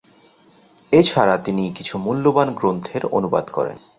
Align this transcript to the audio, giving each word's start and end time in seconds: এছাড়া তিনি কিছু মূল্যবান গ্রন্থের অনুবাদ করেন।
এছাড়া 0.91 1.35
তিনি 1.37 1.63
কিছু 1.77 1.95
মূল্যবান 1.97 2.47
গ্রন্থের 2.53 3.03
অনুবাদ 3.17 3.45
করেন। 3.49 3.77